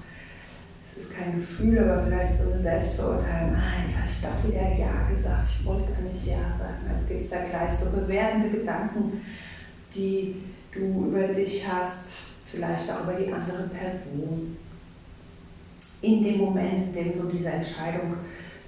Gefühl, 1.39 1.79
aber 1.79 2.03
vielleicht 2.03 2.37
so 2.37 2.51
eine 2.51 2.61
Selbstverurteilung. 2.61 3.55
Ah, 3.55 3.83
jetzt 3.85 3.97
habe 3.97 4.09
ich 4.09 4.21
doch 4.21 4.49
wieder 4.49 4.77
Ja 4.77 5.09
gesagt, 5.09 5.45
ich 5.45 5.67
wollte 5.67 5.93
gar 5.93 6.01
nicht 6.01 6.27
Ja 6.27 6.39
sagen. 6.59 6.91
Also 6.91 7.07
gibt 7.07 7.25
es 7.25 7.31
da 7.31 7.39
gleich 7.45 7.73
so 7.79 7.91
bewertende 7.91 8.51
Gedanken, 8.51 9.21
die 9.95 10.43
du 10.73 11.07
über 11.07 11.29
dich 11.29 11.65
hast, 11.67 12.17
vielleicht 12.45 12.91
auch 12.91 13.05
über 13.05 13.15
die 13.15 13.33
andere 13.33 13.69
Person. 13.69 14.57
In 16.03 16.23
dem 16.23 16.39
Moment, 16.39 16.89
in 16.89 16.93
dem 16.93 17.13
du 17.21 17.29
diese 17.29 17.49
Entscheidung 17.49 18.15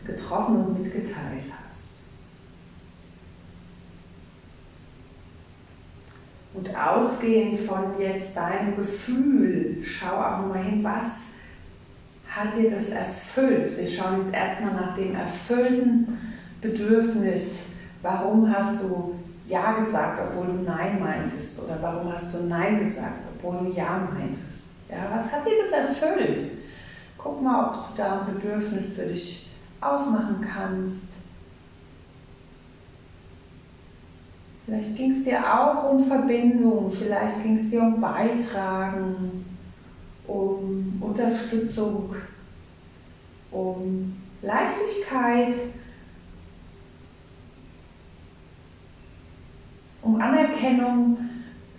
getroffen 0.05 0.65
und 0.65 0.81
mitgeteilt 0.81 1.45
hast. 1.50 1.91
Und 6.55 6.75
ausgehend 6.77 7.61
von 7.61 7.99
jetzt 7.99 8.37
deinem 8.37 8.77
Gefühl, 8.77 9.79
schau 9.83 10.17
auch 10.17 10.47
mal 10.47 10.62
hin, 10.65 10.83
was 10.83 11.29
hat 12.30 12.56
dir 12.56 12.70
das 12.70 12.90
erfüllt? 12.90 13.76
Wir 13.76 13.87
schauen 13.87 14.25
jetzt 14.25 14.34
erstmal 14.34 14.75
nach 14.75 14.94
dem 14.94 15.14
erfüllten 15.14 16.18
Bedürfnis. 16.60 17.58
Warum 18.02 18.50
hast 18.52 18.80
du 18.80 19.14
Ja 19.46 19.72
gesagt, 19.72 20.20
obwohl 20.20 20.46
du 20.46 20.62
Nein 20.62 21.00
meintest? 21.00 21.60
Oder 21.60 21.78
warum 21.80 22.12
hast 22.12 22.32
du 22.32 22.44
Nein 22.44 22.78
gesagt, 22.78 23.25
obwohl 23.34 23.66
du 23.66 23.72
Ja 23.72 24.08
meintest? 24.12 24.60
Ja, 24.88 25.10
was 25.12 25.30
hat 25.32 25.44
dir 25.44 25.52
das 25.62 25.72
erfüllt? 25.72 26.52
Guck 27.18 27.42
mal, 27.42 27.66
ob 27.66 27.88
du 27.88 27.96
da 27.96 28.20
ein 28.20 28.34
Bedürfnis 28.34 28.94
für 28.94 29.06
dich 29.06 29.50
ausmachen 29.80 30.40
kannst. 30.40 31.10
Vielleicht 34.64 34.96
ging 34.96 35.10
es 35.10 35.25
dir 35.25 35.40
auch 35.40 35.90
um 35.90 35.99
Verbindung, 35.99 36.92
vielleicht 36.92 37.42
ging 37.42 37.56
es 37.56 37.70
dir 37.70 37.82
um 37.82 38.00
Beitragen, 38.00 39.44
um 40.30 40.99
Unterstützung, 41.00 42.14
um 43.50 44.16
Leichtigkeit, 44.42 45.54
um 50.02 50.20
Anerkennung. 50.20 51.18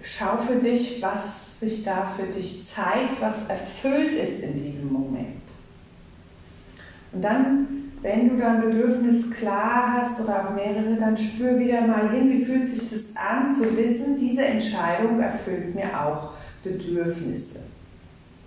Schau 0.02 0.38
für 0.38 0.56
dich, 0.56 1.02
was 1.02 1.60
sich 1.60 1.84
da 1.84 2.04
für 2.06 2.26
dich 2.26 2.68
zeigt, 2.68 3.22
was 3.22 3.48
erfüllt 3.48 4.14
ist 4.16 4.42
in 4.44 4.56
diesem 4.56 4.92
Moment. 4.92 5.44
Und 7.14 7.22
dann, 7.22 7.68
wenn 8.02 8.30
du 8.30 8.38
dein 8.38 8.62
Bedürfnis 8.62 9.30
klar 9.30 9.94
hast 9.94 10.22
oder 10.22 10.50
auch 10.50 10.56
mehrere, 10.56 10.96
dann 10.96 11.16
spür 11.16 11.60
wieder 11.60 11.86
mal 11.86 12.10
hin, 12.10 12.32
wie 12.32 12.44
fühlt 12.44 12.68
sich 12.68 12.90
das 12.90 13.16
an, 13.16 13.52
zu 13.52 13.78
wissen, 13.78 14.18
diese 14.18 14.44
Entscheidung 14.44 15.20
erfüllt 15.20 15.76
mir 15.76 16.04
auch 16.04 16.34
Bedürfnisse 16.64 17.60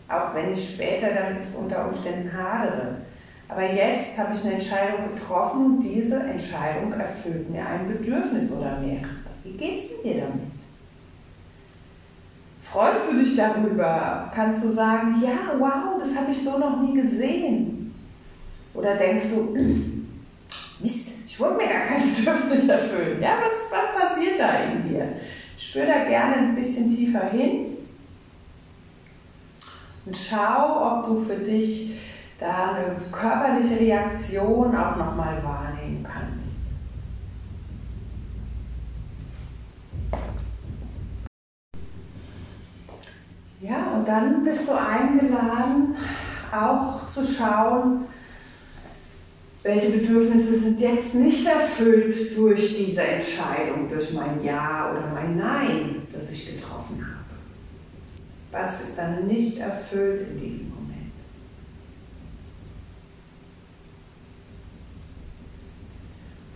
auch 0.09 0.35
wenn 0.35 0.53
ich 0.53 0.75
später 0.75 1.09
damit 1.09 1.47
unter 1.59 1.87
Umständen 1.87 2.31
hadere. 2.33 2.97
Aber 3.49 3.63
jetzt 3.63 4.17
habe 4.19 4.35
ich 4.35 4.45
eine 4.45 4.55
Entscheidung 4.55 5.15
getroffen 5.15 5.67
und 5.67 5.81
diese 5.81 6.21
Entscheidung 6.21 6.93
erfüllt 6.93 7.51
mir 7.51 7.67
ein 7.67 7.87
Bedürfnis 7.87 8.51
oder 8.51 8.79
mehrere. 8.79 9.11
Wie 9.43 9.53
geht 9.53 9.79
es 9.81 10.03
dir 10.03 10.23
damit? 10.23 10.53
Freust 12.63 13.01
du 13.11 13.19
dich 13.19 13.37
darüber? 13.37 14.31
Kannst 14.35 14.65
du 14.65 14.71
sagen, 14.71 15.15
ja, 15.23 15.55
wow, 15.59 16.01
das 16.01 16.17
habe 16.17 16.33
ich 16.33 16.43
so 16.43 16.59
noch 16.59 16.81
nie 16.81 16.95
gesehen? 16.95 17.95
Oder 18.73 18.97
denkst 18.97 19.27
du, 19.31 19.55
Mist, 20.81 21.09
ich 21.27 21.41
wollte 21.41 21.59
mir 21.59 21.69
gar 21.69 21.83
kein 21.83 22.03
Bedürfnis 22.17 22.69
erfüllen. 22.69 23.23
Ja, 23.23 23.39
was, 23.43 23.71
was 23.71 24.03
passiert 24.03 24.39
da 24.39 24.65
in 24.65 24.89
dir? 24.89 25.09
Spür 25.57 25.87
da 25.87 26.05
gerne 26.05 26.37
ein 26.37 26.55
bisschen 26.55 26.89
tiefer 26.89 27.29
hin 27.31 27.74
und 30.07 30.17
schau, 30.17 30.99
ob 30.99 31.07
du 31.07 31.21
für 31.21 31.37
dich 31.37 32.01
da 32.39 32.73
eine 32.75 32.97
körperliche 33.11 33.81
Reaktion 33.81 34.77
auch 34.77 34.97
nochmal 34.97 35.43
wahrnehmen 35.43 36.05
kannst. 36.05 36.55
Ja, 43.61 43.93
und 43.95 44.07
dann 44.07 44.45
bist 44.45 44.69
du 44.69 44.73
eingeladen, 44.73 45.97
auch 46.53 47.07
zu 47.07 47.25
schauen, 47.25 48.05
welche 49.63 49.93
Bedürfnisse 49.93 50.59
sind 50.59 50.79
jetzt 50.79 51.15
nicht 51.15 51.47
erfüllt 51.47 52.37
durch 52.37 52.77
diese 52.77 53.03
Entscheidung, 53.03 53.89
durch 53.89 54.13
mein 54.13 54.45
Ja 54.45 54.91
oder 54.93 55.11
mein 55.15 55.39
Nein, 55.39 56.03
das 56.13 56.31
ich 56.31 56.55
getroffen 56.55 57.03
habe. 57.03 57.14
Was 58.55 58.81
ist 58.81 58.97
dann 58.97 59.27
nicht 59.27 59.59
erfüllt 59.59 60.29
in 60.31 60.41
diesem 60.41 60.71
Moment? 60.71 61.13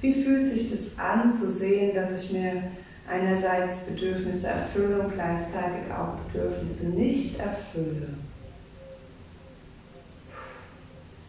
Wie 0.00 0.12
fühlt 0.14 0.46
sich 0.46 0.70
das 0.70 0.96
an 0.96 1.32
zu 1.32 1.50
sehen, 1.50 1.96
dass 1.96 2.22
ich 2.22 2.32
mir 2.34 2.70
einerseits 3.10 3.86
Bedürfnisse 3.86 4.46
erfülle 4.46 5.00
und 5.00 5.14
gleichzeitig 5.14 5.92
auch 5.92 6.14
Bedürfnisse 6.20 6.84
nicht 6.84 7.40
erfülle? 7.40 8.10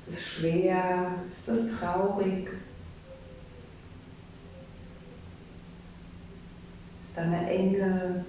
Ist 0.08 0.18
das 0.18 0.24
schwer? 0.24 1.16
Ist 1.32 1.48
das 1.48 1.80
traurig? 1.80 2.48
Ist 7.08 7.16
da 7.16 7.24
eine 7.24 7.50
Enge? 7.50 8.24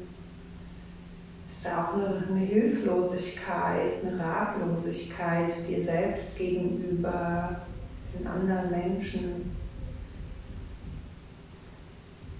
Ist 1.60 1.70
auch 1.70 1.92
eine, 1.94 2.24
eine 2.26 2.40
Hilflosigkeit, 2.40 4.02
eine 4.02 4.18
Ratlosigkeit 4.18 5.68
dir 5.68 5.80
selbst 5.80 6.36
gegenüber, 6.36 7.60
den 8.18 8.26
anderen 8.26 8.70
Menschen. 8.70 9.54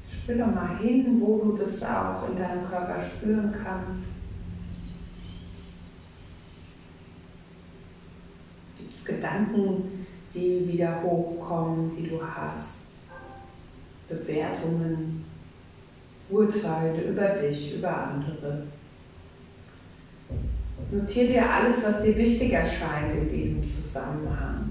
Spür 0.08 0.36
doch 0.36 0.54
mal 0.54 0.78
hin, 0.78 1.20
wo 1.20 1.38
du 1.38 1.56
das 1.56 1.82
auch 1.82 2.30
in 2.30 2.38
deinem 2.38 2.66
Körper 2.66 3.02
spüren 3.02 3.52
kannst. 3.52 4.12
Gibt 8.78 8.96
es 8.96 9.04
Gedanken, 9.04 10.06
die 10.32 10.66
wieder 10.66 11.02
hochkommen, 11.02 11.94
die 11.94 12.08
du 12.08 12.22
hast? 12.22 12.86
Bewertungen, 14.08 15.26
Urteile 16.30 17.02
über 17.02 17.28
dich, 17.28 17.76
über 17.76 17.96
andere. 17.96 18.64
Notier 20.90 21.28
dir 21.28 21.48
alles, 21.48 21.84
was 21.84 22.02
dir 22.02 22.16
wichtig 22.16 22.52
erscheint 22.52 23.12
in 23.12 23.28
diesem 23.28 23.68
Zusammenhang. 23.68 24.70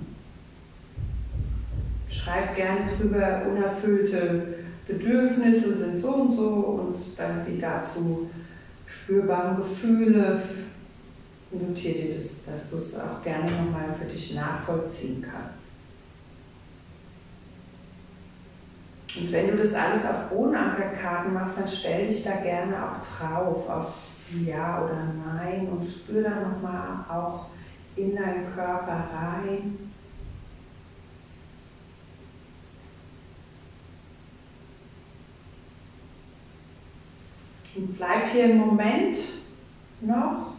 Schreib 2.10 2.56
gern 2.56 2.80
drüber, 2.86 3.44
unerfüllte 3.50 4.56
Bedürfnisse 4.86 5.74
sind 5.76 5.98
so 5.98 6.10
und 6.10 6.34
so 6.34 6.50
und 6.50 6.96
dann 7.18 7.46
die 7.46 7.60
dazu 7.60 8.30
spürbaren 8.86 9.56
Gefühle. 9.56 10.42
Notier 11.52 11.94
dir 11.94 12.16
das, 12.16 12.44
dass 12.46 12.70
du 12.70 12.78
es 12.78 13.00
auch 13.00 13.22
gerne 13.24 13.50
nochmal 13.52 13.94
für 13.98 14.06
dich 14.06 14.36
nachvollziehen 14.36 15.22
kannst. 15.22 15.70
Und 19.18 19.32
wenn 19.32 19.48
du 19.48 19.56
das 19.56 19.74
alles 19.74 20.06
auf 20.06 20.30
Bodenankerkarten 20.30 21.34
machst, 21.34 21.58
dann 21.58 21.68
stell 21.68 22.08
dich 22.08 22.24
da 22.24 22.36
gerne 22.38 22.76
auch 22.76 22.98
drauf, 23.02 23.70
auf 23.70 23.94
Ja 24.46 24.84
oder 24.84 25.14
Nein 25.26 25.68
und 25.70 25.84
spür 25.84 26.24
da 26.24 26.42
nochmal 26.42 27.06
auch 27.10 27.48
in 27.96 28.16
deinen 28.16 28.54
Körper 28.54 29.10
rein. 29.14 29.78
Und 37.76 37.98
bleib 37.98 38.32
hier 38.32 38.46
einen 38.46 38.58
Moment 38.58 39.18
noch 40.02 40.50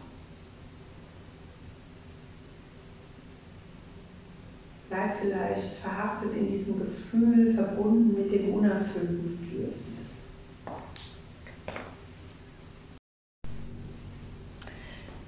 Bleib 4.91 5.15
vielleicht 5.15 5.75
verhaftet 5.75 6.33
in 6.35 6.51
diesem 6.51 6.77
Gefühl, 6.77 7.53
verbunden 7.53 8.13
mit 8.13 8.29
dem 8.29 8.53
unerfüllten 8.53 9.37
Bedürfnis. 9.39 10.00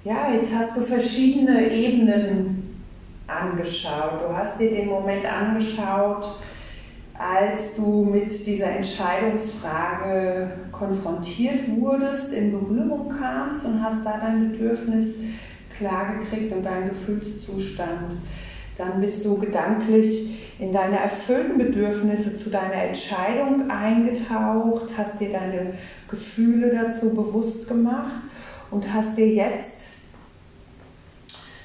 Ja, 0.04 0.30
jetzt 0.32 0.54
hast 0.54 0.76
du 0.76 0.82
verschiedene 0.82 1.70
Ebenen 1.70 2.78
angeschaut. 3.26 4.20
Du 4.20 4.36
hast 4.36 4.60
dir 4.60 4.70
den 4.70 4.88
Moment 4.88 5.24
angeschaut, 5.24 6.26
als 7.16 7.74
du 7.74 8.04
mit 8.04 8.46
dieser 8.46 8.70
Entscheidungsfrage 8.70 10.50
konfrontiert 10.72 11.60
wurdest, 11.78 12.34
in 12.34 12.52
Berührung 12.52 13.14
kamst 13.18 13.64
und 13.64 13.82
hast 13.82 14.04
da 14.04 14.18
dein 14.18 14.50
Bedürfnis 14.50 15.14
klargekriegt 15.74 16.52
und 16.52 16.62
deinen 16.62 16.90
Gefühlszustand 16.90 18.18
dann 18.76 19.00
bist 19.00 19.24
du 19.24 19.36
gedanklich 19.38 20.40
in 20.58 20.72
deine 20.72 20.98
erfüllten 20.98 21.58
Bedürfnisse 21.58 22.34
zu 22.36 22.50
deiner 22.50 22.74
Entscheidung 22.74 23.70
eingetaucht, 23.70 24.86
hast 24.96 25.20
dir 25.20 25.30
deine 25.30 25.74
Gefühle 26.08 26.74
dazu 26.74 27.14
bewusst 27.14 27.68
gemacht 27.68 28.22
und 28.70 28.92
hast 28.92 29.16
dir 29.16 29.28
jetzt 29.28 29.93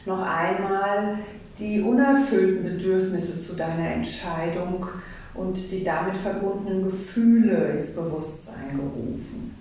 noch 0.09 0.21
einmal 0.21 1.19
die 1.57 1.81
unerfüllten 1.81 2.63
Bedürfnisse 2.63 3.39
zu 3.39 3.55
deiner 3.55 3.91
Entscheidung 3.91 4.85
und 5.33 5.71
die 5.71 5.83
damit 5.83 6.17
verbundenen 6.17 6.83
Gefühle 6.83 7.77
ins 7.77 7.95
Bewusstsein 7.95 8.71
gerufen. 8.75 9.55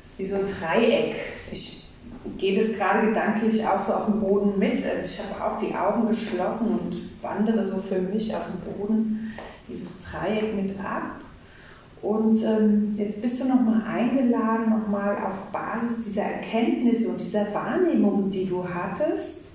Das 0.00 0.12
ist 0.12 0.18
wie 0.18 0.26
so 0.26 0.36
ein 0.36 0.46
Dreieck. 0.46 1.16
Ich 1.50 1.88
geht 2.36 2.58
es 2.58 2.76
gerade 2.76 3.06
gedanklich 3.06 3.66
auch 3.66 3.84
so 3.84 3.92
auf 3.92 4.06
dem 4.06 4.20
Boden 4.20 4.58
mit. 4.58 4.84
Also 4.84 5.04
ich 5.04 5.18
habe 5.18 5.44
auch 5.44 5.58
die 5.58 5.74
Augen 5.74 6.08
geschlossen 6.08 6.78
und 6.78 7.22
wandere 7.22 7.66
so 7.66 7.78
für 7.78 8.00
mich 8.00 8.34
auf 8.34 8.46
dem 8.46 8.60
Boden 8.60 9.32
dieses 9.68 9.92
Dreieck 10.02 10.54
mit 10.54 10.78
ab. 10.80 11.20
Und 12.02 12.42
ähm, 12.44 12.94
jetzt 12.96 13.20
bist 13.20 13.40
du 13.40 13.48
nochmal 13.48 13.82
eingeladen, 13.86 14.70
nochmal 14.70 15.16
auf 15.24 15.50
Basis 15.52 16.04
dieser 16.04 16.22
Erkenntnisse 16.22 17.08
und 17.08 17.20
dieser 17.20 17.52
Wahrnehmung, 17.52 18.30
die 18.30 18.46
du 18.46 18.64
hattest, 18.68 19.48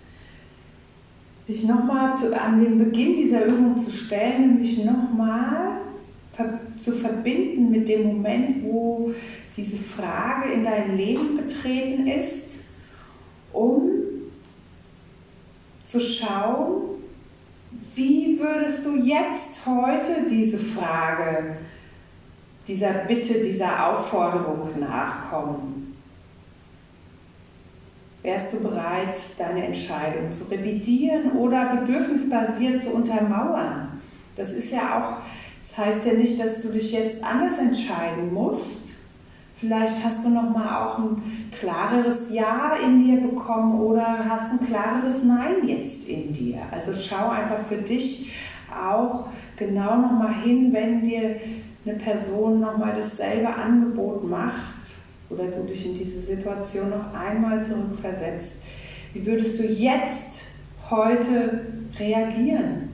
dich 1.48 1.68
nochmal 1.68 2.14
an 2.34 2.64
den 2.64 2.78
Beginn 2.78 3.16
dieser 3.16 3.46
Übung 3.46 3.78
zu 3.78 3.92
stellen, 3.92 4.54
nämlich 4.54 4.84
nochmal 4.84 5.78
ver 6.34 6.60
zu 6.80 6.94
verbinden 6.94 7.70
mit 7.70 7.88
dem 7.88 8.08
Moment, 8.08 8.64
wo 8.64 9.12
diese 9.56 9.78
Frage 9.78 10.52
in 10.54 10.64
dein 10.64 10.98
Leben 10.98 11.38
getreten 11.38 12.08
ist 12.08 12.54
um 13.54 13.90
zu 15.86 16.00
schauen, 16.00 17.04
wie 17.96 18.38
würdest 18.40 18.86
du 18.86 18.98
jetzt 18.98 19.66
heute 19.66 20.28
diese 20.30 20.58
Frage, 20.58 21.58
dieser 22.68 22.94
Bitte, 22.94 23.36
dieser 23.44 23.88
Aufforderung 23.88 24.70
nachkommen? 24.80 25.98
Wärst 28.22 28.54
du 28.54 28.62
bereit, 28.62 29.18
deine 29.38 29.66
Entscheidung 29.66 30.32
zu 30.32 30.46
revidieren 30.46 31.34
oder 31.34 31.76
bedürfnisbasiert 31.76 32.82
zu 32.82 32.94
untermauern? 32.94 34.02
Das 34.36 34.52
ist 34.52 34.72
ja 34.72 34.98
auch, 34.98 35.18
das 35.62 35.78
heißt 35.78 36.06
ja 36.06 36.14
nicht, 36.14 36.40
dass 36.40 36.62
du 36.62 36.70
dich 36.70 36.94
jetzt 36.94 37.24
anders 37.24 37.60
entscheiden 37.60 38.34
musst, 38.34 38.84
Vielleicht 39.64 40.04
hast 40.04 40.26
du 40.26 40.30
noch 40.30 40.50
mal 40.50 40.84
auch 40.84 40.98
ein 40.98 41.50
klareres 41.58 42.34
Ja 42.34 42.76
in 42.86 43.02
dir 43.02 43.22
bekommen 43.22 43.80
oder 43.80 44.20
hast 44.28 44.52
ein 44.52 44.68
klareres 44.68 45.24
Nein 45.24 45.66
jetzt 45.66 46.06
in 46.10 46.34
dir. 46.34 46.58
Also 46.70 46.92
schau 46.92 47.30
einfach 47.30 47.66
für 47.66 47.78
dich 47.78 48.34
auch 48.70 49.28
genau 49.56 49.96
noch 49.96 50.12
mal 50.12 50.34
hin, 50.44 50.74
wenn 50.74 51.02
dir 51.08 51.40
eine 51.86 51.98
Person 51.98 52.62
noch 52.62 52.78
mal 52.78 52.96
dasselbe 52.96 53.54
Angebot 53.54 54.28
macht 54.30 54.86
oder 55.30 55.46
du 55.48 55.64
dich 55.64 55.86
in 55.86 55.98
diese 55.98 56.20
Situation 56.20 56.90
noch 56.90 57.14
einmal 57.14 57.62
zurückversetzt. 57.62 58.54
Wie 59.14 59.26
würdest 59.26 59.60
du 59.60 59.64
jetzt 59.64 60.42
heute 60.90 61.66
reagieren? 62.00 62.90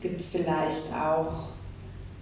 Gibt 0.00 0.20
es 0.20 0.28
vielleicht 0.28 0.94
auch 0.94 1.50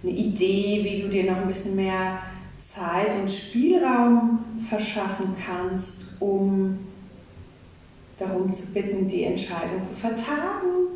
eine 0.03 0.11
Idee, 0.11 0.81
wie 0.83 1.01
du 1.01 1.09
dir 1.09 1.31
noch 1.31 1.41
ein 1.41 1.47
bisschen 1.47 1.75
mehr 1.75 2.19
Zeit 2.59 3.15
und 3.19 3.31
Spielraum 3.31 4.39
verschaffen 4.59 5.35
kannst, 5.45 6.03
um 6.19 6.79
darum 8.19 8.53
zu 8.53 8.67
bitten, 8.67 9.07
die 9.07 9.23
Entscheidung 9.23 9.85
zu 9.85 9.93
vertagen? 9.93 10.89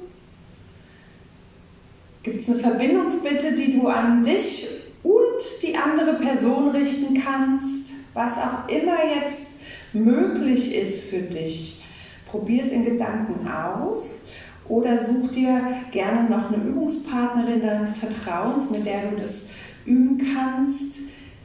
Gibt 2.21 2.39
es 2.39 2.49
eine 2.49 2.59
Verbindungsbitte, 2.59 3.53
die 3.53 3.77
du 3.77 3.88
an 3.88 4.23
dich 4.23 4.67
und 5.03 5.62
die 5.62 5.75
andere 5.75 6.13
Person 6.13 6.69
richten 6.69 7.21
kannst? 7.21 7.91
Was 8.13 8.38
auch 8.38 8.69
immer 8.69 8.97
jetzt 9.15 9.47
möglich 9.93 10.75
ist 10.75 11.03
für 11.05 11.21
dich, 11.21 11.83
probier 12.29 12.63
es 12.63 12.71
in 12.71 12.86
Gedanken 12.86 13.47
aus 13.47 14.21
oder 14.67 14.99
such 14.99 15.31
dir 15.31 15.62
gerne 15.91 16.29
noch 16.29 16.51
eine 16.51 16.63
Übungspartnerin 16.63 17.62
deines 17.62 17.97
Vertrauens, 17.97 18.69
mit 18.69 18.86
der 18.86 19.09
du 19.09 19.17
das 19.17 19.47
üben 19.86 20.21
kannst, 20.33 20.99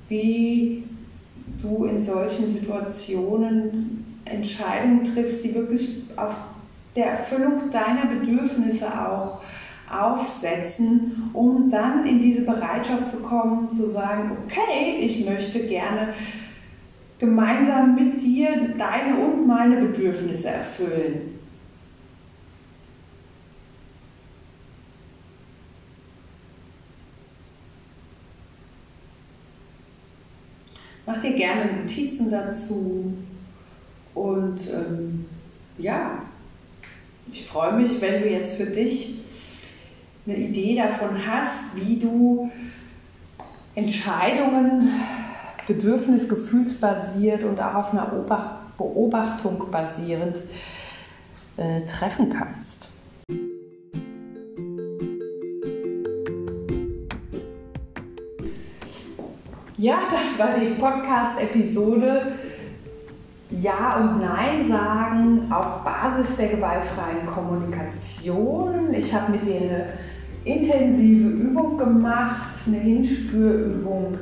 wie 0.08 0.84
du 1.60 1.84
in 1.86 2.00
solchen 2.00 2.46
Situationen 2.46 4.07
Entscheidungen 4.30 5.04
triffst, 5.04 5.44
die 5.44 5.54
wirklich 5.54 6.02
auf 6.16 6.34
der 6.96 7.12
Erfüllung 7.12 7.70
deiner 7.70 8.06
Bedürfnisse 8.06 8.86
auch 8.86 9.40
aufsetzen, 9.90 11.30
um 11.32 11.70
dann 11.70 12.06
in 12.06 12.20
diese 12.20 12.42
Bereitschaft 12.42 13.08
zu 13.08 13.22
kommen, 13.22 13.70
zu 13.70 13.86
sagen, 13.86 14.36
okay, 14.44 14.98
ich 15.00 15.24
möchte 15.24 15.60
gerne 15.66 16.14
gemeinsam 17.18 17.94
mit 17.94 18.20
dir 18.20 18.74
deine 18.76 19.18
und 19.18 19.46
meine 19.46 19.76
Bedürfnisse 19.76 20.48
erfüllen. 20.48 21.38
Mach 31.06 31.20
dir 31.20 31.32
gerne 31.32 31.72
Notizen 31.72 32.30
dazu. 32.30 33.14
Und 34.18 34.68
ähm, 34.72 35.26
ja, 35.78 36.22
ich 37.30 37.46
freue 37.46 37.74
mich, 37.74 38.00
wenn 38.00 38.22
du 38.22 38.28
jetzt 38.28 38.56
für 38.56 38.66
dich 38.66 39.20
eine 40.26 40.36
Idee 40.36 40.76
davon 40.76 41.24
hast, 41.24 41.76
wie 41.76 42.00
du 42.00 42.50
Entscheidungen 43.76 44.90
bedürfnis-, 45.68 46.28
gefühlsbasiert 46.28 47.44
und 47.44 47.60
auch 47.60 47.74
auf 47.74 47.92
einer 47.92 48.06
Beobachtung 48.76 49.70
basierend 49.70 50.42
äh, 51.56 51.82
treffen 51.82 52.28
kannst. 52.30 52.88
Ja, 59.76 60.00
das 60.10 60.36
war 60.40 60.58
die 60.58 60.74
Podcast-Episode 60.74 62.32
Ja 63.60 63.96
und 63.96 64.20
Nein 64.20 64.68
sagen 64.68 65.50
auf 65.50 65.82
Basis 65.82 66.36
der 66.36 66.48
gewaltfreien 66.48 67.26
Kommunikation. 67.26 68.92
Ich 68.94 69.12
habe 69.12 69.32
mit 69.32 69.46
dir 69.46 69.60
eine 69.60 69.86
intensive 70.44 71.28
Übung 71.28 71.76
gemacht, 71.76 72.54
eine 72.66 72.76
Hinspürübung 72.76 74.18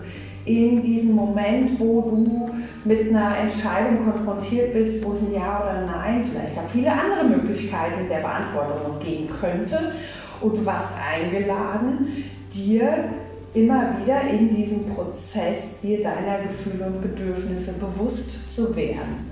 in 0.46 0.82
diesem 0.82 1.14
Moment, 1.16 1.78
wo 1.78 2.02
du 2.02 2.50
mit 2.84 3.08
einer 3.08 3.36
Entscheidung 3.38 4.04
konfrontiert 4.04 4.72
bist, 4.72 5.04
wo 5.04 5.12
es 5.12 5.20
ein 5.20 5.34
Ja 5.34 5.60
oder 5.60 5.80
ein 5.80 5.86
Nein, 5.86 6.24
vielleicht 6.24 6.56
auch 6.58 6.70
viele 6.72 6.92
andere 6.92 7.24
Möglichkeiten 7.24 8.08
der 8.08 8.20
Beantwortung 8.20 8.98
geben 9.04 9.28
könnte. 9.40 9.92
Und 10.40 10.56
du 10.56 10.64
warst 10.64 10.92
eingeladen, 10.94 12.24
dir 12.54 13.08
immer 13.54 13.96
wieder 14.02 14.20
in 14.22 14.54
diesem 14.54 14.86
Prozess 14.94 15.78
dir 15.82 16.02
deiner 16.02 16.38
Gefühle 16.42 16.86
und 16.86 17.00
Bedürfnisse 17.00 17.72
bewusst 17.72 18.54
zu 18.54 18.74
werden. 18.76 19.30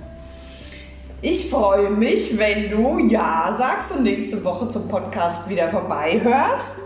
Ich 1.21 1.49
freue 1.49 1.89
mich, 1.89 2.37
wenn 2.37 2.69
du 2.69 2.99
Ja 2.99 3.55
sagst 3.57 3.91
und 3.95 4.03
nächste 4.03 4.43
Woche 4.43 4.69
zum 4.69 4.87
Podcast 4.87 5.49
wieder 5.49 5.69
vorbeihörst. 5.69 6.83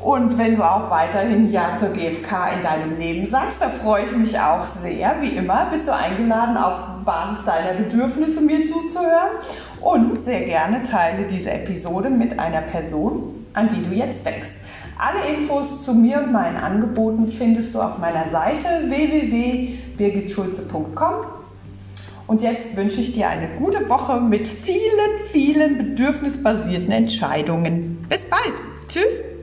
Und 0.00 0.38
wenn 0.38 0.56
du 0.56 0.62
auch 0.62 0.88
weiterhin 0.90 1.50
Ja 1.50 1.76
zur 1.76 1.88
GfK 1.88 2.54
in 2.56 2.62
deinem 2.62 2.96
Leben 2.96 3.26
sagst, 3.26 3.60
da 3.60 3.68
freue 3.68 4.04
ich 4.04 4.16
mich 4.16 4.38
auch 4.38 4.64
sehr. 4.64 5.16
Wie 5.20 5.36
immer 5.36 5.66
bist 5.70 5.88
du 5.88 5.94
eingeladen, 5.94 6.56
auf 6.56 6.78
Basis 7.04 7.44
deiner 7.44 7.74
Bedürfnisse 7.74 8.40
mir 8.40 8.64
zuzuhören. 8.64 9.32
Und 9.80 10.20
sehr 10.20 10.42
gerne 10.42 10.82
teile 10.82 11.26
diese 11.26 11.50
Episode 11.50 12.08
mit 12.08 12.38
einer 12.38 12.62
Person, 12.62 13.46
an 13.52 13.68
die 13.68 13.82
du 13.82 13.94
jetzt 13.94 14.24
denkst. 14.24 14.52
Alle 14.98 15.26
Infos 15.36 15.82
zu 15.82 15.94
mir 15.94 16.22
und 16.22 16.32
meinen 16.32 16.56
Angeboten 16.56 17.28
findest 17.28 17.74
du 17.74 17.82
auf 17.82 17.98
meiner 17.98 18.30
Seite 18.30 18.64
www.birgitschulze.com. 18.88 21.14
Und 22.26 22.42
jetzt 22.42 22.76
wünsche 22.76 23.00
ich 23.00 23.12
dir 23.12 23.28
eine 23.28 23.48
gute 23.56 23.88
Woche 23.88 24.20
mit 24.20 24.48
vielen, 24.48 25.20
vielen 25.30 25.78
bedürfnisbasierten 25.78 26.90
Entscheidungen. 26.90 28.04
Bis 28.08 28.24
bald. 28.24 28.54
Tschüss. 28.88 29.35